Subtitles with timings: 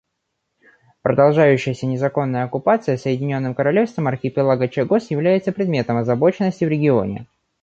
[1.03, 7.27] Продолжающаяся незаконная оккупация Соединенным Королевством архипелага Чагос является предметом озабоченности в регионе.